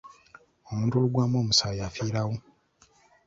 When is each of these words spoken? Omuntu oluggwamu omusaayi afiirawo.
Omuntu 0.69 0.93
oluggwamu 0.95 1.35
omusaayi 1.43 1.81
afiirawo. 1.87 2.35